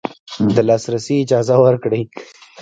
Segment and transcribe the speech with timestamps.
[0.55, 2.01] د لاسرسي اجازه ورکړي